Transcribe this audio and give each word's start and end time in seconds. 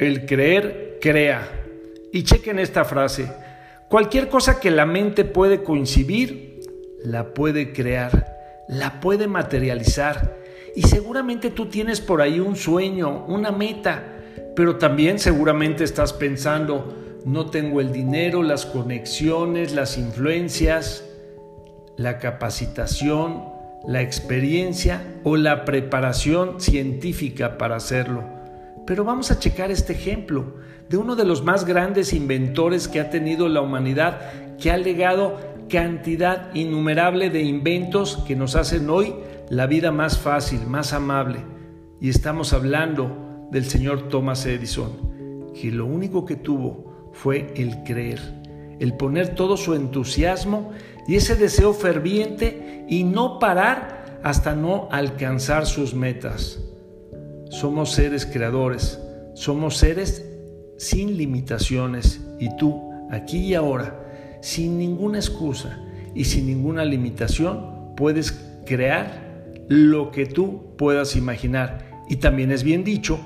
El 0.00 0.24
creer 0.24 0.96
crea. 0.98 1.46
Y 2.10 2.22
chequen 2.22 2.58
esta 2.58 2.86
frase. 2.86 3.30
Cualquier 3.90 4.30
cosa 4.30 4.58
que 4.58 4.70
la 4.70 4.86
mente 4.86 5.26
puede 5.26 5.62
coincidir, 5.62 6.60
la 7.04 7.34
puede 7.34 7.74
crear, 7.74 8.64
la 8.66 8.98
puede 9.02 9.26
materializar. 9.26 10.38
Y 10.74 10.84
seguramente 10.84 11.50
tú 11.50 11.66
tienes 11.66 12.00
por 12.00 12.22
ahí 12.22 12.40
un 12.40 12.56
sueño, 12.56 13.26
una 13.26 13.50
meta, 13.50 14.02
pero 14.56 14.76
también 14.76 15.18
seguramente 15.18 15.84
estás 15.84 16.14
pensando, 16.14 16.96
no 17.26 17.50
tengo 17.50 17.82
el 17.82 17.92
dinero, 17.92 18.42
las 18.42 18.64
conexiones, 18.64 19.74
las 19.74 19.98
influencias, 19.98 21.04
la 21.98 22.18
capacitación, 22.18 23.44
la 23.86 24.00
experiencia 24.00 25.02
o 25.24 25.36
la 25.36 25.66
preparación 25.66 26.58
científica 26.58 27.58
para 27.58 27.76
hacerlo. 27.76 28.39
Pero 28.86 29.04
vamos 29.04 29.30
a 29.30 29.38
checar 29.38 29.70
este 29.70 29.92
ejemplo 29.92 30.54
de 30.88 30.96
uno 30.96 31.14
de 31.14 31.24
los 31.24 31.44
más 31.44 31.64
grandes 31.64 32.12
inventores 32.12 32.88
que 32.88 33.00
ha 33.00 33.10
tenido 33.10 33.48
la 33.48 33.60
humanidad, 33.60 34.56
que 34.58 34.70
ha 34.70 34.76
legado 34.76 35.38
cantidad 35.68 36.52
innumerable 36.54 37.30
de 37.30 37.42
inventos 37.42 38.18
que 38.26 38.34
nos 38.34 38.56
hacen 38.56 38.90
hoy 38.90 39.14
la 39.48 39.66
vida 39.66 39.92
más 39.92 40.18
fácil, 40.18 40.66
más 40.66 40.92
amable. 40.92 41.38
Y 42.00 42.08
estamos 42.08 42.52
hablando 42.52 43.48
del 43.50 43.64
señor 43.64 44.08
Thomas 44.08 44.44
Edison, 44.46 45.52
que 45.60 45.70
lo 45.70 45.86
único 45.86 46.24
que 46.24 46.36
tuvo 46.36 47.10
fue 47.12 47.52
el 47.56 47.82
creer, 47.84 48.20
el 48.80 48.96
poner 48.96 49.34
todo 49.34 49.56
su 49.56 49.74
entusiasmo 49.74 50.72
y 51.06 51.16
ese 51.16 51.36
deseo 51.36 51.72
ferviente 51.72 52.84
y 52.88 53.04
no 53.04 53.38
parar 53.38 54.20
hasta 54.22 54.54
no 54.54 54.88
alcanzar 54.90 55.66
sus 55.66 55.94
metas. 55.94 56.69
Somos 57.50 57.90
seres 57.90 58.26
creadores, 58.26 59.00
somos 59.34 59.76
seres 59.76 60.24
sin 60.78 61.16
limitaciones 61.16 62.24
y 62.38 62.56
tú, 62.56 62.80
aquí 63.10 63.38
y 63.38 63.54
ahora, 63.54 64.38
sin 64.40 64.78
ninguna 64.78 65.18
excusa 65.18 65.84
y 66.14 66.26
sin 66.26 66.46
ninguna 66.46 66.84
limitación, 66.84 67.96
puedes 67.96 68.32
crear 68.64 69.52
lo 69.68 70.12
que 70.12 70.26
tú 70.26 70.76
puedas 70.78 71.16
imaginar. 71.16 72.04
Y 72.08 72.16
también 72.16 72.52
es 72.52 72.62
bien 72.62 72.84
dicho 72.84 73.18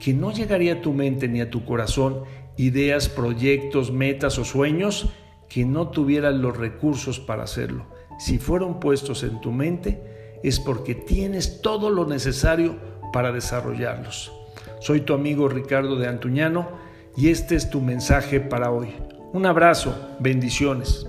que 0.00 0.14
no 0.14 0.30
llegaría 0.30 0.74
a 0.74 0.80
tu 0.80 0.92
mente 0.92 1.26
ni 1.26 1.40
a 1.40 1.50
tu 1.50 1.64
corazón 1.64 2.22
ideas, 2.56 3.08
proyectos, 3.08 3.90
metas 3.90 4.38
o 4.38 4.44
sueños 4.44 5.08
que 5.48 5.64
no 5.64 5.88
tuvieran 5.88 6.40
los 6.40 6.56
recursos 6.56 7.18
para 7.18 7.42
hacerlo. 7.42 7.86
Si 8.20 8.38
fueron 8.38 8.78
puestos 8.78 9.24
en 9.24 9.40
tu 9.40 9.50
mente, 9.50 10.38
es 10.44 10.60
porque 10.60 10.94
tienes 10.94 11.62
todo 11.62 11.90
lo 11.90 12.06
necesario 12.06 12.91
para 13.12 13.32
desarrollarlos. 13.32 14.32
Soy 14.80 15.02
tu 15.02 15.14
amigo 15.14 15.48
Ricardo 15.48 15.96
de 15.96 16.08
Antuñano 16.08 16.68
y 17.16 17.28
este 17.28 17.54
es 17.54 17.70
tu 17.70 17.80
mensaje 17.80 18.40
para 18.40 18.70
hoy. 18.70 18.94
Un 19.32 19.46
abrazo, 19.46 19.94
bendiciones. 20.18 21.06